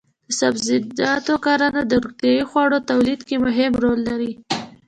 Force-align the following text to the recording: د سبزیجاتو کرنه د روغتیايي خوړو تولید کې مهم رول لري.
د 0.27 0.29
سبزیجاتو 0.39 1.35
کرنه 1.45 1.81
د 1.85 1.93
روغتیايي 2.03 2.43
خوړو 2.49 2.77
تولید 2.89 3.21
کې 3.27 3.35
مهم 3.45 3.71
رول 3.83 3.99
لري. 4.09 4.31